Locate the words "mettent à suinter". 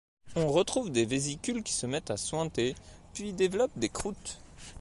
1.85-2.73